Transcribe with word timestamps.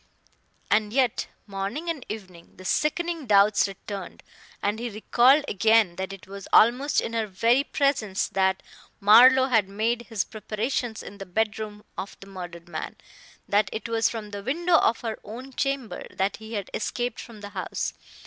And 0.71 0.91
yet, 0.93 1.27
morning 1.45 1.87
and 1.87 2.03
evening, 2.09 2.55
the 2.55 2.65
sickening 2.65 3.27
doubts 3.27 3.67
returned, 3.67 4.23
and 4.59 4.79
he 4.79 4.89
recalled 4.89 5.45
again 5.47 5.95
that 5.97 6.11
it 6.11 6.25
was 6.25 6.47
almost 6.51 7.01
in 7.01 7.13
her 7.13 7.27
very 7.27 7.63
presence 7.63 8.27
that 8.29 8.63
Marlowe 8.99 9.45
had 9.45 9.69
made 9.69 10.07
his 10.09 10.23
preparations 10.23 11.03
in 11.03 11.19
the 11.19 11.25
bedroom 11.27 11.83
of 11.99 12.17
the 12.19 12.25
murdered 12.25 12.67
man, 12.67 12.95
that 13.47 13.69
it 13.71 13.87
was 13.87 14.09
from 14.09 14.31
the 14.31 14.41
window 14.41 14.77
of 14.79 15.01
her 15.01 15.19
own 15.23 15.53
chamber 15.53 16.07
that 16.09 16.37
he 16.37 16.53
had 16.53 16.71
escaped 16.73 17.19
from 17.19 17.41
the 17.41 17.49
house. 17.49 17.93